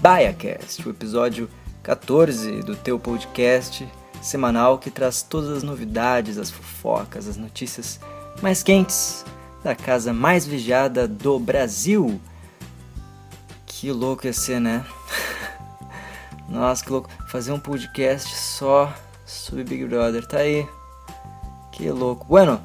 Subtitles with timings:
[0.00, 1.48] BaiaCast, o episódio
[1.82, 3.86] 14 do teu podcast
[4.22, 8.00] semanal que traz todas as novidades, as fofocas, as notícias
[8.42, 9.24] mais quentes
[9.62, 12.20] da casa mais vigiada do Brasil.
[13.66, 14.84] Que louco ia ser, né?
[16.48, 17.10] Nossa, que louco.
[17.28, 18.92] Fazer um podcast só
[19.26, 20.66] sobre Big Brother, tá aí.
[21.72, 22.26] Que louco.
[22.26, 22.60] Bueno,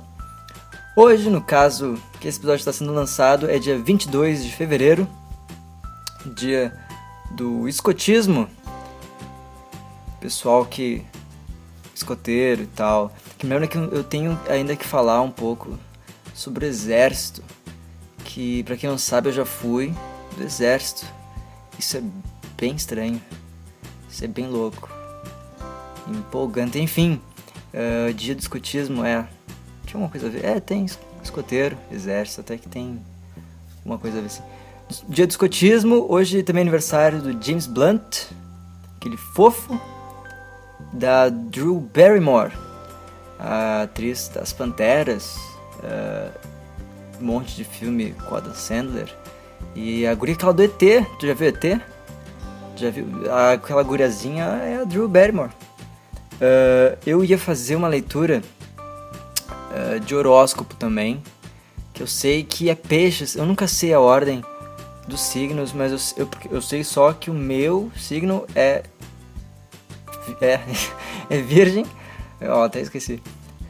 [0.95, 5.07] hoje, no caso que esse episódio está sendo lançado, é dia 22 de fevereiro
[6.33, 6.73] dia
[7.35, 8.49] do escotismo.
[10.19, 11.03] Pessoal que.
[11.93, 13.13] escoteiro e tal.
[13.37, 15.77] Que me lembra que eu tenho ainda que falar um pouco
[16.33, 17.43] sobre o exército.
[18.23, 19.93] Que, para quem não sabe, eu já fui
[20.37, 21.05] do exército.
[21.77, 22.03] Isso é
[22.57, 23.21] bem estranho.
[24.09, 24.89] Isso é bem louco.
[26.07, 26.79] Empolgante.
[26.79, 27.21] Enfim,
[27.73, 29.27] uh, dia do escotismo é.
[29.85, 30.45] Tinha alguma coisa a ver?
[30.45, 30.85] É, tem
[31.21, 32.99] escoteiro, exército, até que tem
[33.83, 34.43] uma coisa a ver assim.
[35.09, 38.27] Dia do escotismo, hoje também é aniversário do James Blunt,
[38.97, 39.79] aquele fofo,
[40.93, 42.51] da Drew Barrymore,
[43.39, 45.35] a atriz das Panteras,
[45.79, 46.31] uh,
[47.19, 49.11] um monte de filme com Adam Sandler,
[49.73, 50.77] e a guria aquela do ET,
[51.19, 51.81] tu já viu ET?
[52.75, 53.07] Já viu?
[53.53, 55.51] Aquela guriazinha é a Drew Barrymore.
[56.33, 58.43] Uh, eu ia fazer uma leitura
[58.77, 61.23] uh, de horóscopo também,
[61.91, 64.43] que eu sei que é peixes, eu nunca sei a ordem,
[65.07, 68.83] dos signos, mas eu, eu, eu sei só que o meu signo é.
[70.41, 70.59] É,
[71.29, 71.85] é virgem.
[72.41, 73.21] Ó, até esqueci.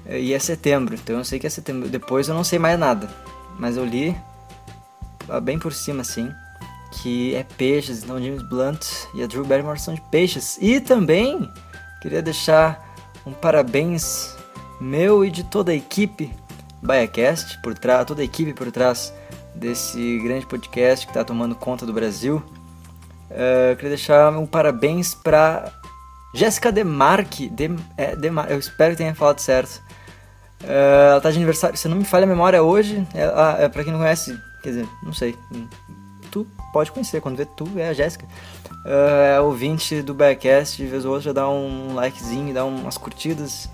[0.07, 1.89] E é setembro, então eu sei que é setembro.
[1.89, 3.09] Depois eu não sei mais nada.
[3.57, 4.15] Mas eu li
[5.41, 6.31] bem por cima assim
[7.01, 10.57] que é peixes, então James Blunt e a Drew Barrymore são de peixes.
[10.61, 11.49] E também
[12.01, 12.95] queria deixar
[13.25, 14.35] um parabéns
[14.79, 16.31] meu e de toda a equipe
[16.81, 19.13] BaiaCast, por trás, toda a equipe por trás
[19.55, 22.43] desse grande podcast que está tomando conta do Brasil.
[23.29, 25.71] Uh, queria deixar um parabéns para
[26.33, 27.49] Jéssica Demarque.
[27.49, 29.81] De, é, Demar, eu espero que tenha falado certo.
[30.61, 33.05] Uh, ela está de aniversário, se não me falha a memória, hoje.
[33.13, 35.35] Ela, é, para quem não conhece, quer dizer, não sei.
[36.31, 38.25] Tu pode conhecer, quando vê tu, é a Jéssica.
[38.85, 43.69] Uh, é ouvinte do Backcast, de vez ou outra dá um likezinho, dá umas curtidas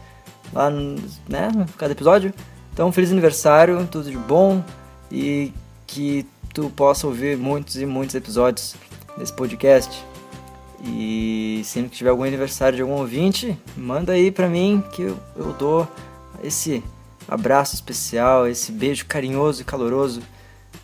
[0.54, 2.34] lá, né, cada episódio.
[2.72, 4.64] Então, feliz aniversário, tudo de bom
[5.12, 5.54] e
[5.92, 8.76] que tu possa ouvir muitos e muitos episódios
[9.18, 10.04] desse podcast.
[10.84, 15.20] E sempre que tiver algum aniversário de algum ouvinte, manda aí pra mim que eu,
[15.36, 15.88] eu dou
[16.44, 16.84] esse
[17.28, 20.22] abraço especial, esse beijo carinhoso e caloroso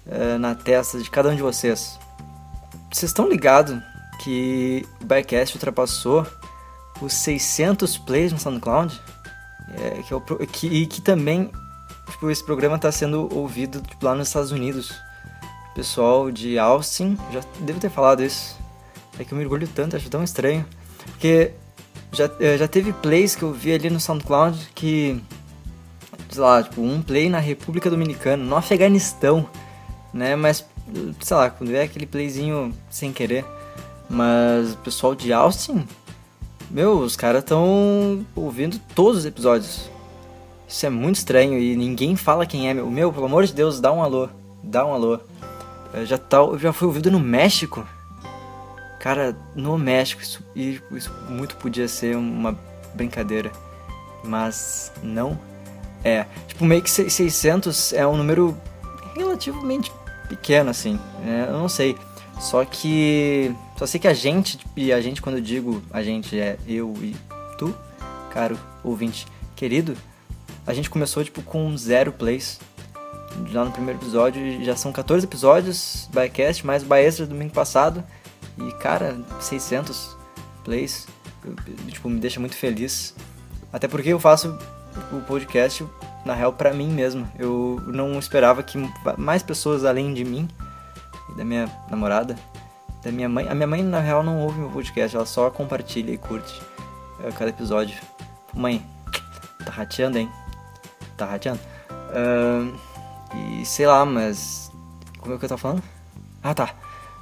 [0.06, 1.98] uh, na testa de cada um de vocês.
[2.92, 3.82] Vocês estão ligados
[4.24, 6.28] que o Backcast ultrapassou
[7.02, 9.00] os 600 plays no SoundCloud?
[9.80, 11.52] É, que, é que, que também
[12.12, 14.94] tipo, esse programa está sendo ouvido tipo, lá nos Estados Unidos.
[15.76, 18.58] Pessoal de Austin, já devo ter falado isso.
[19.20, 20.66] É que eu me orgulho tanto, acho tão estranho.
[21.06, 21.52] Porque
[22.12, 25.22] já, eh, já teve plays que eu vi ali no SoundCloud que,
[26.30, 29.48] sei lá, tipo, um play na República Dominicana, no Afeganistão,
[30.14, 30.36] né?
[30.36, 30.66] Mas,
[31.22, 33.46] sei lá, quando é aquele playzinho sem querer.
[34.10, 35.86] Mas o pessoal de Austin,
[36.72, 39.90] meu, os caras estão ouvindo todos os episódios.
[40.68, 42.74] Isso é muito estranho e ninguém fala quem é.
[42.74, 44.28] Meu, meu pelo amor de Deus, dá um alô.
[44.62, 45.20] Dá um alô.
[45.94, 47.88] Eu já, tá, já foi ouvido no México.
[49.00, 50.44] Cara, no México, isso,
[50.92, 52.58] isso muito podia ser uma
[52.94, 53.52] brincadeira.
[54.24, 55.40] Mas não
[56.04, 56.26] é.
[56.48, 58.58] Tipo, meio que 600 é um número
[59.16, 59.92] relativamente
[60.28, 61.00] pequeno, assim.
[61.24, 61.46] Né?
[61.48, 61.96] Eu não sei.
[62.40, 63.56] Só que.
[63.78, 66.94] Só sei que a gente, e a gente, quando eu digo a gente, é eu
[67.02, 67.16] e
[67.58, 67.74] tu,
[68.32, 69.26] caro ouvinte
[69.56, 69.96] querido,
[70.68, 72.60] a gente começou tipo com zero plays.
[73.48, 78.04] Já no primeiro episódio, já são 14 episódios, bycast, mais o do domingo passado.
[78.58, 80.18] E cara, 600
[80.64, 81.08] plays,
[81.88, 83.16] tipo, me deixa muito feliz.
[83.72, 84.58] Até porque eu faço
[85.14, 85.86] o podcast,
[86.26, 87.30] na real, pra mim mesmo.
[87.38, 88.78] Eu não esperava que
[89.18, 90.48] mais pessoas além de mim,
[91.38, 92.36] da minha namorada,
[93.04, 93.48] da minha mãe.
[93.48, 96.62] A minha mãe, na real, não ouve meu podcast, ela só compartilha e curte
[97.24, 97.96] eh, cada episódio.
[98.54, 98.84] Mãe,
[99.64, 100.30] tá rateando, hein?
[101.18, 101.60] Tá rateando.
[101.90, 102.78] Uh,
[103.60, 104.72] e sei lá, mas.
[105.20, 105.84] Como é que eu tava falando?
[106.42, 106.74] Ah, tá.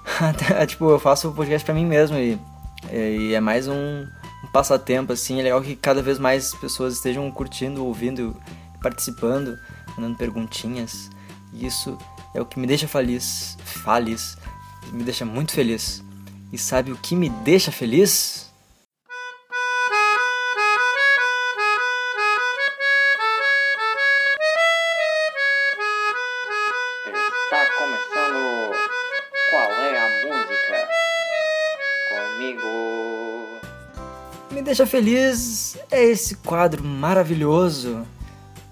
[0.68, 2.38] tipo, eu faço o podcast pra mim mesmo e,
[2.92, 5.40] e é mais um, um, passatempo, assim.
[5.40, 8.36] É legal que cada vez mais pessoas estejam curtindo, ouvindo,
[8.82, 9.58] participando,
[9.98, 11.10] mandando perguntinhas.
[11.54, 11.98] E isso
[12.34, 13.58] é o que me deixa feliz.
[13.64, 14.38] Feliz.
[14.92, 16.04] Me deixa muito feliz.
[16.52, 18.45] E sabe o que me deixa feliz?
[34.76, 38.06] Deixa feliz é esse quadro maravilhoso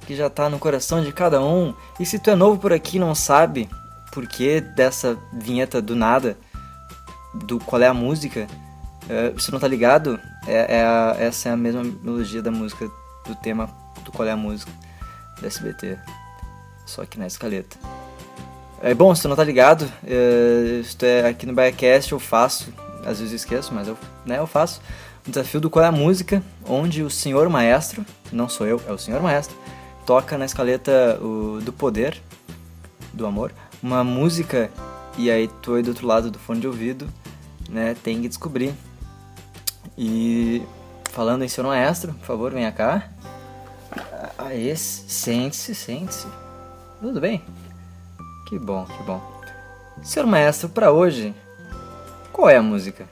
[0.05, 1.73] que já tá no coração de cada um.
[1.97, 3.69] E se tu é novo por aqui e não sabe
[4.11, 6.37] por que dessa vinheta do nada,
[7.33, 8.47] do qual é a música,
[9.07, 12.85] é, se não tá ligado, é, é a, essa é a mesma melodia da música
[13.25, 13.69] do tema
[14.03, 14.73] do qual é a música
[15.39, 15.97] do SBT.
[16.85, 17.77] Só que na escaleta.
[18.81, 22.73] É bom, se tu não tá ligado, é, é, aqui no Biacast eu faço,
[23.05, 24.81] às vezes eu esqueço, mas eu, né, eu faço
[25.27, 28.91] o desafio do Qual é a Música, onde o senhor maestro, não sou eu, é
[28.91, 29.55] o senhor maestro,
[30.05, 32.21] toca na escaleta o, do poder,
[33.13, 34.69] do amor, uma música
[35.17, 37.07] e aí tu aí do outro lado do fone de ouvido,
[37.69, 38.73] né, tem que descobrir.
[39.97, 40.63] E
[41.11, 43.09] falando em senhor maestro, por favor, venha cá.
[44.37, 46.27] Aê, sente-se, sente-se.
[46.99, 47.43] Tudo bem?
[48.49, 49.21] Que bom, que bom.
[50.01, 51.33] Senhor maestro, para hoje,
[52.31, 53.07] qual é a música?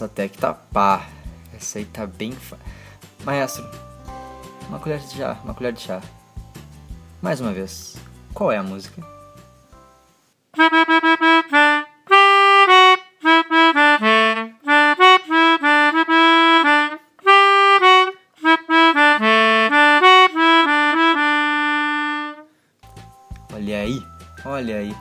[0.00, 1.06] Essa até que tá pá.
[1.54, 2.32] Essa aí tá bem.
[2.32, 2.56] Fa...
[3.22, 3.70] Maestro,
[4.66, 6.00] uma colher de chá, uma colher de chá.
[7.20, 7.98] Mais uma vez,
[8.32, 9.02] qual é a música?
[23.52, 24.02] Olha aí,
[24.46, 24.96] olha aí.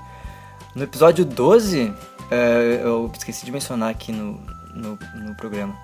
[0.75, 1.93] No episódio 12,
[2.29, 5.75] é, eu esqueci de mencionar aqui no, no, no programa.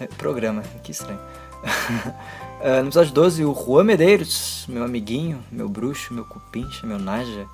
[0.00, 1.20] É, programa, que estranho.
[2.60, 7.46] uh, no episódio 12, o Juan Medeiros, meu amiguinho, meu bruxo, meu cupincha, meu naja,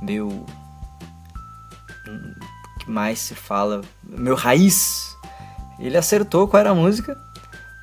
[0.00, 0.44] meu.
[2.80, 3.82] que mais se fala?
[4.04, 5.16] Meu raiz.
[5.78, 7.16] Ele acertou qual era a música.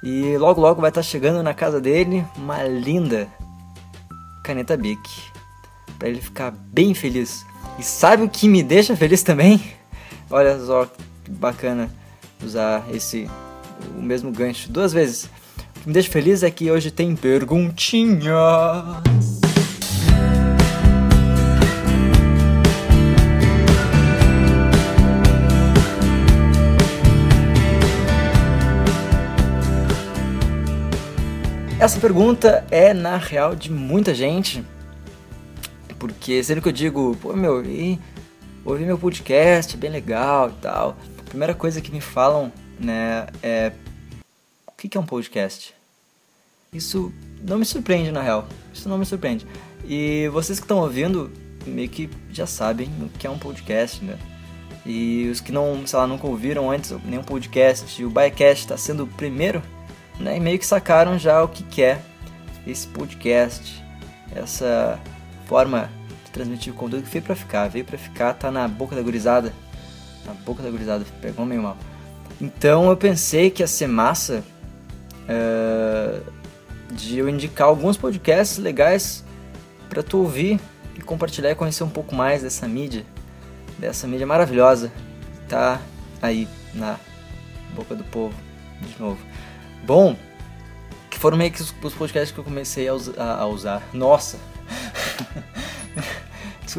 [0.03, 3.27] E logo logo vai estar chegando na casa dele uma linda
[4.43, 5.01] caneta Bic.
[5.97, 7.43] Pra ele ficar bem feliz.
[7.79, 9.63] E sabe o que me deixa feliz também?
[10.29, 11.89] Olha só que bacana
[12.43, 13.29] usar esse
[13.97, 15.25] o mesmo gancho duas vezes.
[15.77, 18.25] O que me deixa feliz é que hoje tem perguntinhas.
[31.77, 34.63] Essa pergunta é na real de muita gente,
[35.99, 37.63] porque sempre que eu digo, pô meu,
[38.65, 40.97] ouvi meu podcast, bem legal e tal.
[41.35, 42.49] Primeira coisa que me falam,
[42.79, 43.73] né, é
[44.65, 45.75] o que é um podcast?
[46.71, 47.11] Isso
[47.41, 48.47] não me surpreende na real.
[48.73, 49.45] Isso não me surpreende.
[49.83, 51.29] E vocês que estão ouvindo,
[51.67, 54.17] meio que já sabem o que é um podcast, né?
[54.85, 59.03] E os que não, sei lá, nunca ouviram antes nenhum podcast, o Biacast está sendo
[59.03, 59.61] o primeiro,
[60.17, 60.38] né?
[60.38, 62.01] E meio que sacaram já o que, é
[62.65, 63.83] esse podcast,
[64.33, 64.98] essa
[65.48, 65.91] forma
[66.31, 67.67] transmitir o conteúdo que veio pra ficar.
[67.67, 69.51] Veio pra ficar, tá na boca da gurizada.
[70.25, 71.77] Na boca da gurizada, pegou meio mal.
[72.41, 74.44] Então eu pensei que ia ser massa
[75.24, 76.32] uh,
[76.91, 79.24] de eu indicar alguns podcasts legais
[79.89, 80.60] para tu ouvir
[80.96, 83.05] e compartilhar e conhecer um pouco mais dessa mídia,
[83.77, 84.91] dessa mídia maravilhosa
[85.34, 85.79] que tá
[86.22, 86.98] aí na
[87.74, 88.34] boca do povo
[88.82, 89.20] de novo.
[89.86, 90.15] Bom,
[91.10, 93.84] que foram meio que os, podcasts que eu comecei a, a, a usar.
[93.94, 94.38] Nossa!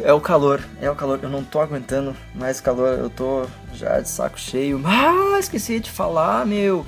[0.02, 1.20] É o calor, é o calor.
[1.22, 2.98] Eu não tô aguentando mais calor.
[2.98, 4.80] Eu tô já de saco cheio.
[4.86, 6.86] Ah, esqueci de falar, meu.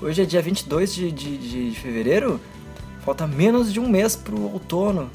[0.00, 2.40] Hoje é dia 22 de, de, de fevereiro.
[3.04, 5.10] Falta menos de um mês pro outono.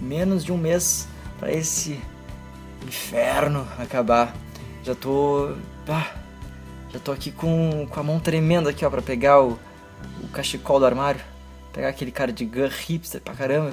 [0.00, 2.00] Menos de um mês para esse
[2.86, 4.34] inferno acabar.
[4.84, 5.54] Já tô.
[5.88, 6.12] Ah,
[6.92, 9.58] já tô aqui com, com a mão tremenda aqui, ó, pra pegar o,
[10.22, 11.20] o cachecol do armário.
[11.72, 13.72] Pegar aquele cardigan hipster pra caramba.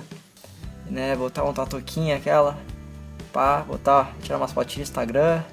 [0.90, 2.58] Né, botar uma toquinha aquela
[3.38, 5.44] pá, botar, tirar umas fotinhas no Instagram.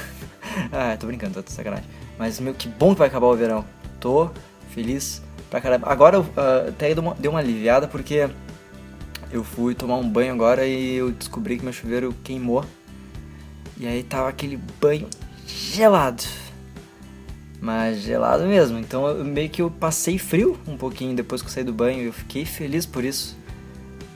[0.72, 1.84] ah, tô brincando, tô sacanagem.
[2.18, 3.66] Mas, meu, que bom que vai acabar o verão.
[4.00, 4.30] Tô
[4.70, 5.20] feliz
[5.50, 5.90] pra caramba.
[5.90, 6.24] Agora uh,
[6.70, 8.30] até deu uma, deu uma aliviada porque
[9.30, 12.64] eu fui tomar um banho agora e eu descobri que meu chuveiro queimou.
[13.76, 15.06] E aí tava aquele banho
[15.46, 16.24] gelado.
[17.60, 18.78] Mas gelado mesmo.
[18.78, 22.04] Então eu, meio que eu passei frio um pouquinho depois que eu saí do banho.
[22.04, 23.37] Eu fiquei feliz por isso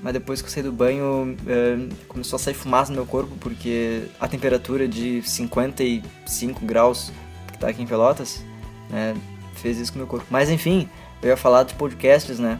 [0.03, 1.79] mas depois que eu saí do banho é,
[2.09, 7.13] começou a sair fumaça no meu corpo porque a temperatura de 55 graus
[7.53, 8.45] que tá aqui em Pelotas
[8.91, 9.15] né,
[9.55, 10.27] fez isso com o meu corpo.
[10.29, 10.89] Mas enfim,
[11.23, 12.59] eu ia falar de podcasts, né?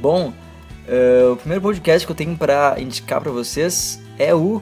[0.00, 0.32] Bom,
[0.88, 4.60] é, o primeiro podcast que eu tenho para indicar para vocês é o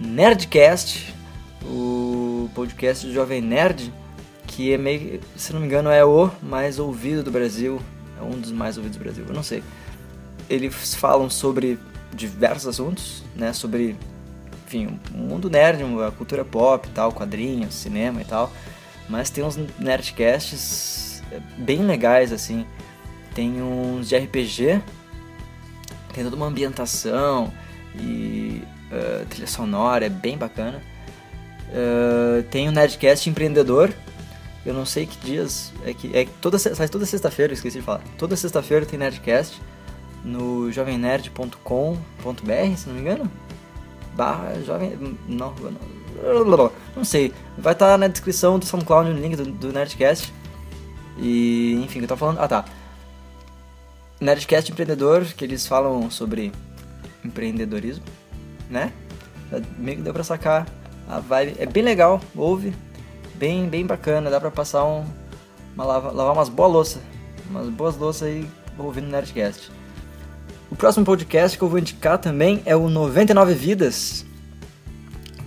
[0.00, 1.14] Nerdcast,
[1.62, 3.92] o podcast do Jovem Nerd,
[4.46, 7.80] que é meio, se não me engano, é o mais ouvido do Brasil,
[8.18, 9.62] é um dos mais ouvidos do Brasil, eu não sei.
[10.50, 11.78] Eles falam sobre
[12.12, 13.96] diversos assuntos, né, sobre,
[14.66, 18.52] enfim, o mundo nerd, a cultura pop tal, quadrinhos, cinema e tal,
[19.08, 22.66] mas tem uns nerdcasts é, bem legais, assim,
[23.34, 24.82] tem uns de RPG,
[26.12, 27.52] tem toda uma ambientação
[27.94, 30.82] e uh, trilha sonora, é bem bacana.
[31.68, 33.92] Uh, tem o Nerdcast Empreendedor.
[34.66, 35.72] Eu não sei que dias.
[35.86, 38.02] É que é toda, sai toda sexta-feira, esqueci de falar.
[38.18, 39.60] Toda sexta-feira tem Nerdcast
[40.24, 43.30] no jovemnerd.com.br, se não me engano.
[44.14, 45.16] Barra jovem.
[45.26, 47.32] Não, não, não sei.
[47.56, 50.32] Vai estar tá na descrição do SoundCloud o link do, do Nerdcast.
[51.18, 52.40] E enfim, eu tô falando.
[52.40, 52.64] Ah tá.
[54.20, 56.52] Nerdcast Empreendedor, que eles falam sobre
[57.24, 58.04] empreendedorismo,
[58.68, 58.92] né?
[59.78, 60.66] Meio que deu pra sacar
[61.08, 61.56] a vibe.
[61.58, 62.74] É bem legal, ouve,
[63.34, 65.04] bem, bem bacana, dá pra passar um.
[65.74, 67.02] Uma lava, lavar umas boas louças,
[67.48, 68.46] umas boas louças aí
[68.76, 69.70] ouvindo Nerdcast.
[70.70, 74.24] O próximo podcast que eu vou indicar também é o 99 Vidas.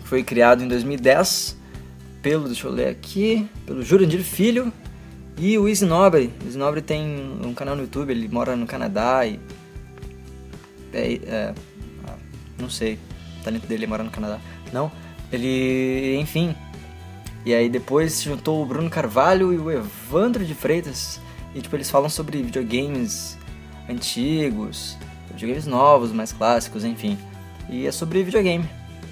[0.04, 1.58] Foi criado em 2010
[2.22, 4.72] pelo, deixa eu ler aqui, pelo Jurandir Filho
[5.38, 6.32] e o Easy Nobre.
[6.42, 9.40] O tem um canal no YouTube, ele mora no Canadá e.
[10.94, 11.54] É, é,
[12.08, 12.16] ah,
[12.60, 13.00] não sei,
[13.40, 14.40] o talento dele é morar no Canadá.
[14.72, 14.92] Não,
[15.32, 16.18] ele.
[16.20, 16.56] Enfim.
[17.46, 21.20] E aí depois se juntou o Bruno Carvalho e o Evandro de Freitas.
[21.54, 23.38] E tipo, eles falam sobre videogames
[23.90, 24.98] antigos,
[25.34, 27.18] videogames novos, mais clássicos, enfim.
[27.70, 28.66] E é sobre videogame.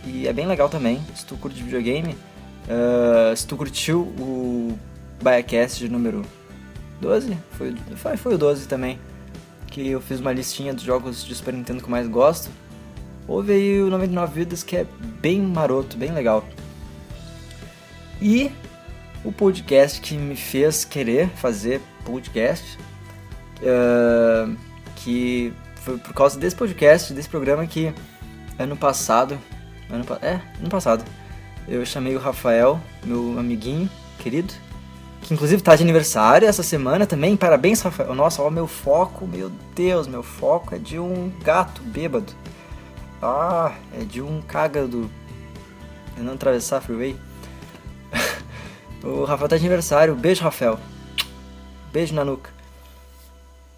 [0.05, 2.15] E é bem legal também, se tu curte videogame.
[2.67, 4.77] Uh, se tu curtiu o
[5.21, 6.23] Biacast de número
[6.99, 7.37] 12?
[7.51, 8.99] Foi, foi, foi o 12 também.
[9.67, 12.49] Que eu fiz uma listinha dos jogos de Super Nintendo que eu mais gosto.
[13.27, 14.85] Houve aí o 99 Vidas que é
[15.21, 16.43] bem maroto, bem legal.
[18.21, 18.51] E
[19.23, 22.77] o podcast que me fez querer fazer podcast,
[23.61, 24.55] uh,
[24.97, 27.93] que foi por causa desse podcast, desse programa que
[28.57, 29.37] ano passado,
[29.89, 31.03] ano, é, ano passado,
[31.67, 34.53] eu chamei o Rafael, meu amiguinho querido,
[35.21, 37.35] que inclusive tá de aniversário essa semana também.
[37.35, 38.13] Parabéns, Rafael.
[38.13, 42.31] Nossa, ó, meu foco, meu Deus, meu foco é de um gato bêbado.
[43.21, 45.09] Ah, é de um cagado.
[46.17, 47.15] não atravessar a freeway.
[49.03, 50.15] o Rafael tá de aniversário.
[50.15, 50.79] Beijo, Rafael.
[51.91, 52.60] Beijo na nuca.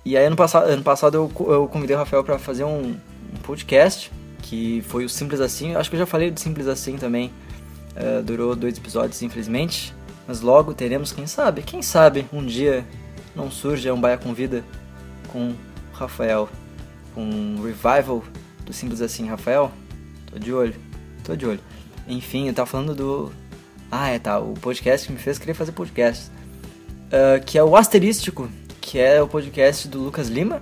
[0.05, 3.37] E aí, ano passado, ano passado eu, eu convidei o Rafael para fazer um, um,
[3.41, 5.75] podcast, que foi o Simples Assim.
[5.75, 7.31] Acho que eu já falei do Simples Assim também.
[7.95, 9.93] Uh, durou dois episódios, infelizmente.
[10.27, 12.85] Mas logo teremos, quem sabe, quem sabe um dia
[13.35, 14.63] não surge um Baia Convida
[15.29, 15.55] com o
[15.93, 16.49] Rafael.
[17.15, 18.23] Um revival
[18.65, 19.71] do Simples Assim, Rafael.
[20.29, 20.75] Tô de olho,
[21.23, 21.59] tô de olho.
[22.07, 23.31] Enfim, eu tava falando do.
[23.89, 26.29] Ah, é tá, o podcast que me fez querer fazer podcast.
[27.07, 28.49] Uh, que é o Asterístico,
[28.93, 30.61] que é o podcast do Lucas Lima.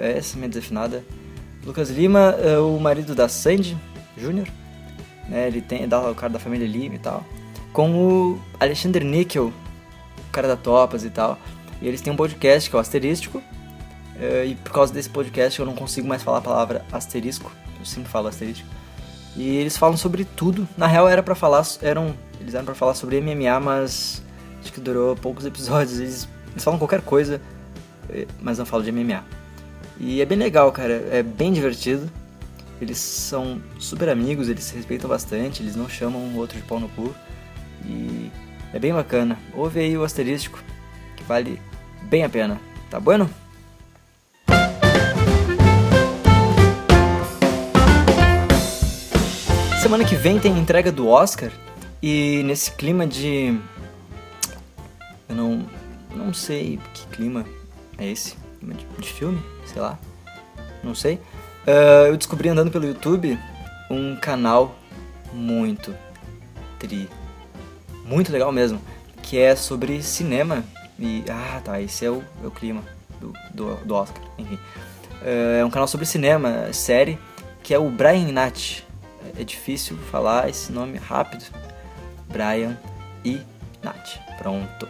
[0.00, 1.04] Essa é minha desafinada.
[1.62, 3.76] Lucas Lima é o marido da Sandy
[4.16, 4.48] Júnior.
[5.28, 7.22] Né, ele tem, é o cara da família Lima e tal
[7.70, 9.52] com o Alexander Nickel,
[10.26, 11.38] o cara da Topas e tal.
[11.82, 13.42] E eles têm um podcast que é o Asterístico.
[14.18, 17.52] Eh, e por causa desse podcast eu não consigo mais falar a palavra asterisco.
[17.78, 18.70] Eu sempre falo asterístico.
[19.36, 20.66] E eles falam sobre tudo.
[20.78, 24.22] Na real era para falar, eram, eles eram para falar sobre MMA, mas
[24.62, 26.00] acho que durou poucos episódios.
[26.00, 26.26] Eles,
[26.56, 27.38] eles falam qualquer coisa,
[28.08, 29.22] eh, mas não falam de MMA.
[30.00, 31.06] E é bem legal, cara.
[31.12, 32.10] É bem divertido.
[32.80, 36.80] Eles são super amigos, eles se respeitam bastante, eles não chamam um outro de pau
[36.80, 37.14] no cu.
[37.84, 38.30] E
[38.72, 39.38] é bem bacana.
[39.54, 40.58] Ouve aí o asterístico,
[41.14, 41.60] que vale
[42.04, 42.58] bem a pena.
[42.88, 43.28] Tá bueno?
[49.82, 51.52] Semana que vem tem entrega do Oscar
[52.02, 53.58] e nesse clima de.
[55.28, 55.66] Eu não.
[56.16, 57.44] Não sei que clima
[57.98, 58.34] é esse.
[58.98, 59.40] De, filme?
[59.66, 59.98] Sei lá.
[60.82, 61.16] Não sei.
[61.66, 63.38] Uh, eu descobri andando pelo YouTube
[63.90, 64.74] um canal
[65.32, 65.94] muito
[66.78, 67.08] tri
[68.04, 68.80] muito legal mesmo,
[69.22, 70.64] que é sobre cinema.
[70.98, 72.82] E, ah, tá, esse é o, é o clima
[73.20, 74.58] do, do, do Oscar, enfim.
[75.22, 77.18] É um canal sobre cinema, série,
[77.62, 78.82] que é o Brian Nat.
[79.38, 81.44] É difícil falar esse nome rápido.
[82.28, 82.78] Brian
[83.24, 83.40] e
[83.82, 84.18] Nat.
[84.38, 84.88] Pronto.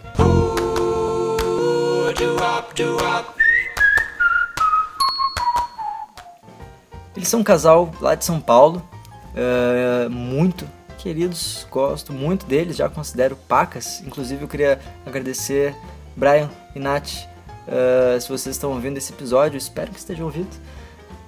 [7.15, 8.87] Eles são um casal lá de São Paulo,
[9.35, 10.67] uh, muito
[10.99, 14.01] queridos, gosto muito deles, já considero pacas.
[14.01, 15.75] Inclusive eu queria agradecer
[16.17, 17.27] Brian e Nath,
[17.69, 20.53] uh, se vocês estão ouvindo esse episódio, espero que estejam ouvindo.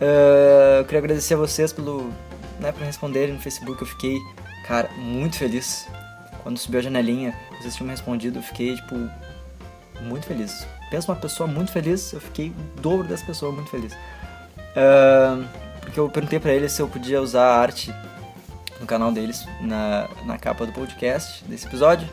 [0.00, 2.10] Uh, eu queria agradecer a vocês pelo,
[2.60, 4.18] né, por responderem no Facebook, eu fiquei,
[4.66, 5.86] cara, muito feliz
[6.42, 8.94] quando subiu a janelinha, vocês tinham respondido, eu fiquei, tipo,
[10.08, 10.66] muito feliz.
[10.90, 13.92] Pensa uma pessoa muito feliz, eu fiquei o dobro dessa pessoa muito feliz.
[13.92, 15.46] Uh,
[15.80, 17.94] porque eu perguntei para eles se eu podia usar a arte
[18.80, 22.08] no canal deles, na, na capa do podcast, desse episódio.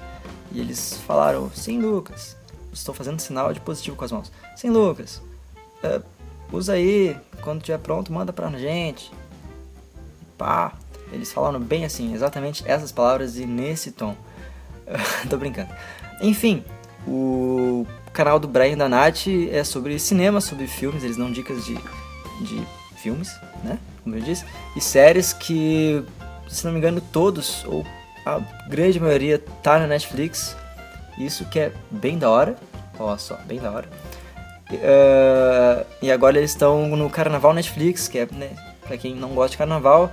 [0.52, 2.36] E eles falaram, sim, Lucas.
[2.74, 4.32] Estou fazendo sinal de positivo com as mãos.
[4.56, 5.22] Sim, Lucas.
[5.84, 6.04] Uh,
[6.52, 9.12] usa aí, quando estiver pronto, manda pra gente.
[10.38, 10.74] Pá.
[11.12, 14.16] Eles falaram bem assim, exatamente essas palavras e nesse tom.
[15.30, 15.70] Tô brincando.
[16.22, 16.64] Enfim,
[17.08, 21.76] o canal do Brian da Nath é sobre cinema, sobre filmes, eles dão dicas de,
[22.42, 23.30] de filmes,
[23.64, 23.78] né?
[24.04, 24.46] Como eu disse,
[24.76, 26.04] e séries que,
[26.48, 27.86] se não me engano, todos, ou
[28.26, 30.56] a grande maioria, tá na Netflix.
[31.18, 32.56] Isso que é bem da hora.
[32.98, 33.88] Olha só, bem da hora.
[34.72, 38.50] Uh, e agora eles estão no Carnaval Netflix, que é, né,
[38.82, 40.12] pra quem não gosta de carnaval,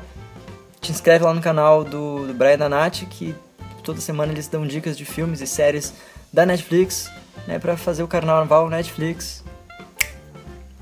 [0.80, 3.34] te inscreve lá no canal do, do Brian da Nath, que
[3.82, 5.94] toda semana eles dão dicas de filmes e séries
[6.32, 7.10] da Netflix,
[7.46, 9.44] né, pra fazer o Carnaval Netflix.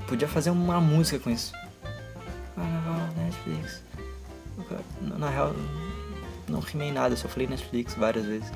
[0.07, 1.53] Podia fazer uma música com isso.
[2.55, 3.81] Carnaval Netflix.
[5.17, 5.53] Na real,
[6.47, 8.49] não rimei nada, só falei Netflix várias vezes.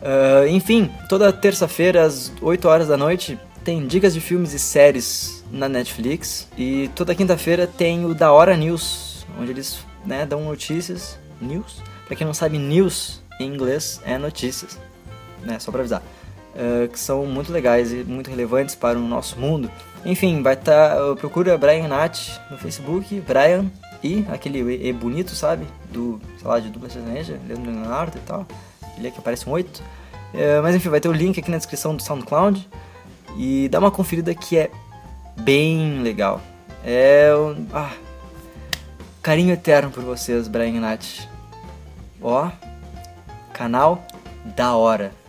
[0.00, 5.44] Uh, enfim, toda terça-feira às 8 horas da noite tem dicas de filmes e séries
[5.50, 6.48] na Netflix.
[6.56, 11.18] E toda quinta-feira tem o Da Hora News, onde eles né, dão notícias.
[11.40, 11.82] News?
[12.06, 14.78] Pra quem não sabe, news em inglês é notícias,
[15.42, 15.58] né?
[15.58, 16.02] Só pra avisar.
[16.54, 19.70] Uh, que são muito legais e muito relevantes para o nosso mundo.
[20.04, 20.96] Enfim, vai estar.
[20.96, 23.70] Tá, procura Brian Nath no Facebook, Brian
[24.02, 25.64] e aquele E bonito, sabe?
[25.90, 28.46] Do, sei lá, de dupla sertaneja, Leandro Leonardo e tal.
[28.98, 29.78] Ele é que aparece um 8.
[29.78, 32.68] Uh, mas enfim, vai ter o link aqui na descrição do SoundCloud.
[33.36, 34.70] E dá uma conferida que é
[35.36, 36.40] bem legal.
[36.84, 37.66] É um.
[37.72, 37.92] Ah,
[39.22, 41.28] carinho eterno por vocês, Brian e Nath.
[42.20, 42.50] Ó,
[43.52, 44.04] canal
[44.56, 45.21] da hora.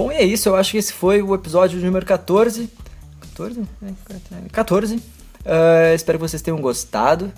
[0.00, 0.48] Bom, e é isso.
[0.48, 2.70] Eu acho que esse foi o episódio número 14.
[3.20, 3.68] 14?
[4.50, 4.96] 14.
[4.96, 5.02] Uh,
[5.94, 7.30] espero que vocês tenham gostado.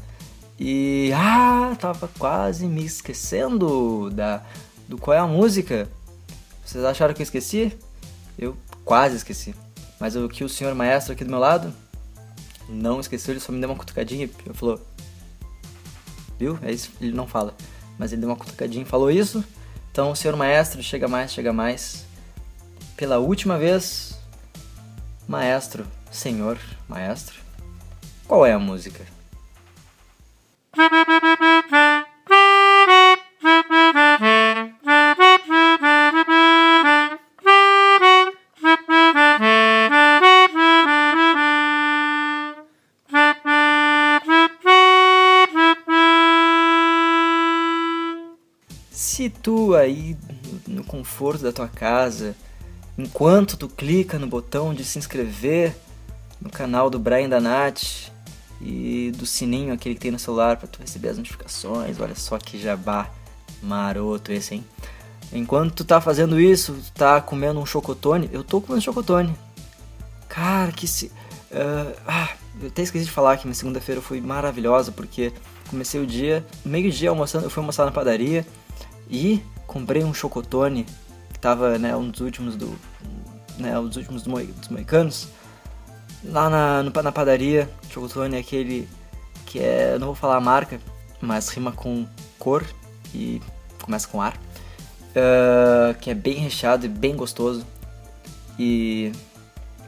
[0.61, 1.11] E.
[1.12, 4.44] Ah, tava quase me esquecendo da,
[4.87, 5.88] do qual é a música.
[6.64, 7.77] Vocês acharam que eu esqueci?
[8.38, 9.57] Eu quase esqueci.
[9.98, 11.75] Mas o que o senhor maestro aqui do meu lado
[12.68, 14.81] não esqueceu, ele só me deu uma cutucadinha e falou:
[16.38, 16.57] Viu?
[16.62, 17.57] É isso, ele não fala.
[17.98, 19.42] Mas ele deu uma cutucadinha e falou isso.
[19.90, 22.12] Então, senhor maestro, chega mais, chega mais.
[23.03, 24.17] Pela última vez,
[25.27, 26.57] maestro, senhor
[26.88, 27.35] maestro,
[28.29, 29.05] qual é a música?
[48.93, 50.17] Se tu aí
[50.69, 52.37] no conforto da tua casa,
[52.96, 55.76] enquanto tu clica no botão de se inscrever
[56.40, 58.12] no canal do Brian da Nath,
[58.62, 61.98] e do sininho aquele que tem no celular para tu receber as notificações.
[61.98, 63.11] Olha só que jabá
[63.61, 64.64] maroto esse, hein?
[65.33, 69.35] Enquanto tu tá fazendo isso, tu tá comendo um chocotone, eu tô comendo chocotone.
[70.28, 71.07] Cara, que se.
[71.50, 72.28] Uh, ah,
[72.61, 75.33] eu até esqueci de falar que minha segunda-feira foi maravilhosa porque
[75.68, 78.46] comecei o dia, meio-dia almoçando, eu fui almoçar na padaria
[79.11, 80.87] e comprei um chocotone
[81.42, 82.74] tava, né, um dos últimos do.
[83.59, 85.28] Né, um dos últimos dos moicanos
[86.24, 88.88] lá na, na padaria, chocotone é aquele
[89.46, 90.81] que é, não vou falar a marca,
[91.20, 92.07] mas rima com
[92.38, 92.64] cor
[93.14, 93.40] e
[93.83, 97.66] começa com ar, uh, que é bem recheado e bem gostoso.
[98.59, 99.12] E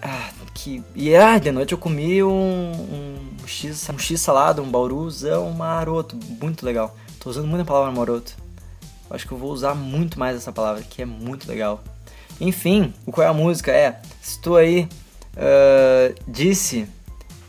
[0.03, 4.71] ah, que e ah, de noite eu comi um, um x um x salada, um
[4.71, 6.97] bauruzão maroto, muito legal.
[7.21, 8.44] Tô usando muito a palavra maroto.
[9.11, 11.83] Acho que eu vou usar muito mais essa palavra, que é muito legal.
[12.41, 13.71] Enfim, o qual é a música?
[13.71, 14.89] É, estou aí
[15.37, 16.89] uh, disse,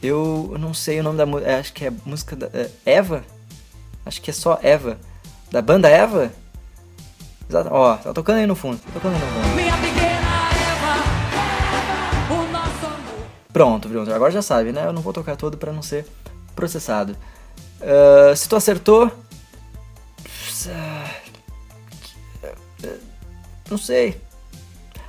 [0.01, 3.23] eu não sei o nome da música, acho que é música da uh, Eva,
[4.05, 4.97] acho que é só Eva,
[5.51, 6.31] da banda Eva.
[7.49, 9.55] Exato, ó, tá tocando aí no fundo, tá tocando aí no fundo.
[9.55, 10.93] Minha pequena Eva,
[11.77, 13.27] Eva, o nosso amor.
[13.51, 14.85] Pronto, pronto, agora já sabe, né?
[14.85, 16.05] Eu não vou tocar todo para não ser
[16.55, 17.15] processado.
[17.81, 19.11] Uh, se tu acertou,
[23.69, 24.21] não sei.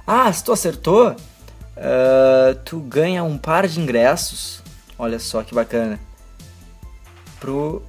[0.07, 4.63] Ah, se tu acertou, uh, tu ganha um par de ingressos.
[4.99, 5.99] Olha só que bacana.
[7.41, 7.83] Pro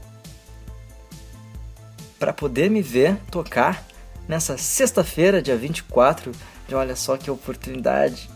[2.20, 3.86] para poder me ver tocar
[4.28, 6.32] nessa sexta-feira, dia 24.
[6.68, 8.30] E olha só que oportunidade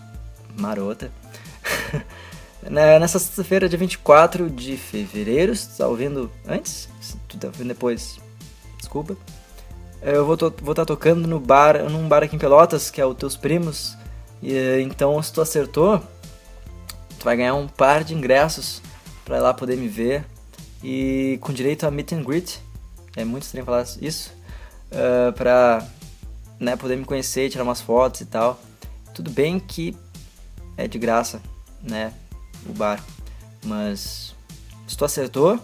[0.58, 1.12] marota.
[2.70, 6.88] Nessa sexta-feira, dia 24 de fevereiro, você tá ouvindo antes?
[7.28, 8.20] Tu tá ouvindo depois?
[8.78, 9.17] Desculpa.
[10.01, 13.13] Eu vou estar tá tocando no bar, num bar aqui em Pelotas, que é o
[13.13, 13.95] Teus Primos.
[14.41, 15.99] E, então, se tu acertou,
[17.19, 18.81] tu vai ganhar um par de ingressos
[19.23, 20.25] para lá poder me ver.
[20.83, 22.59] E com direito a meet and greet.
[23.15, 24.33] É muito estranho falar isso.
[24.91, 25.87] Uh, pra
[26.59, 28.59] né, poder me conhecer, tirar umas fotos e tal.
[29.13, 29.95] Tudo bem que
[30.77, 31.39] é de graça,
[31.83, 32.11] né?
[32.67, 33.03] O bar.
[33.63, 34.33] Mas
[34.87, 35.59] se tu acertou,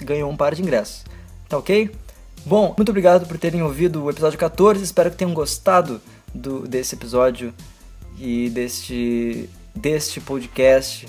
[0.00, 1.04] ganhou um par de ingressos.
[1.48, 1.94] Tá ok?
[2.46, 4.84] Bom, muito obrigado por terem ouvido o episódio 14.
[4.84, 5.98] Espero que tenham gostado
[6.34, 7.54] do, desse episódio
[8.18, 11.08] e deste, deste podcast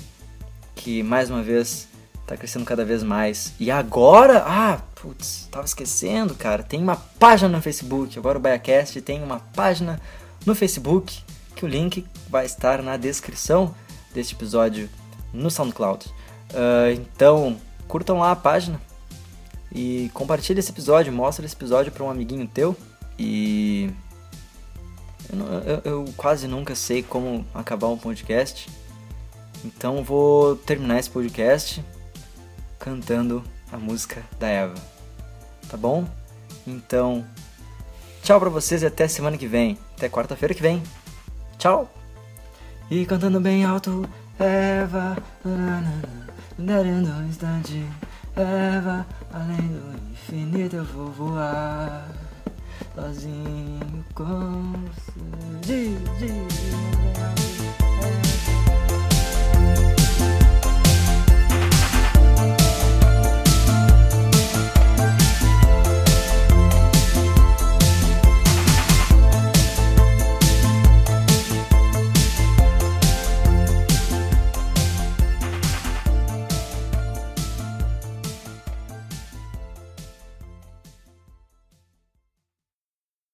[0.75, 1.89] que mais uma vez
[2.25, 3.53] tá crescendo cada vez mais.
[3.59, 8.17] E agora, ah, putz, tava esquecendo, cara, tem uma página no Facebook.
[8.17, 9.99] Agora o BaiaCast tem uma página
[10.45, 11.21] no Facebook
[11.53, 13.75] que o link vai estar na descrição
[14.13, 14.89] deste episódio
[15.33, 16.05] no SoundCloud.
[16.05, 17.57] Uh, então,
[17.89, 18.79] curtam lá a página,
[19.75, 22.77] e compartilha esse episódio, mostra esse episódio para um amiguinho teu.
[23.19, 23.91] E
[25.29, 28.69] eu, eu, eu, quase nunca sei como acabar um podcast.
[29.65, 31.83] Então vou terminar esse podcast
[32.79, 34.75] cantando a música da Eva.
[35.67, 36.07] Tá bom?
[36.65, 37.25] Então,
[38.23, 39.77] tchau pra vocês e até semana que vem.
[39.97, 40.81] Até quarta-feira que vem.
[41.57, 41.91] Tchau!
[42.89, 44.07] E cantando bem alto,
[44.39, 45.17] Eva,
[46.57, 47.85] darando um instante.
[48.35, 52.05] Eva, além do infinito eu vou voar
[52.93, 54.73] Sozinho com
[55.61, 57.04] você